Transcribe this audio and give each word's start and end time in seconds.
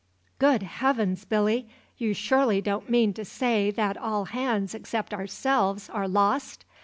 "Good 0.39 0.63
Heavens, 0.63 1.25
Billy, 1.25 1.67
you 1.95 2.15
surely 2.15 2.59
don't 2.59 2.89
mean 2.89 3.13
to 3.13 3.23
say 3.23 3.69
that 3.69 3.97
all 3.97 4.25
hands 4.25 4.73
except 4.73 5.13
ourselves 5.13 5.91
are 5.91 6.07
lost!" 6.07 6.65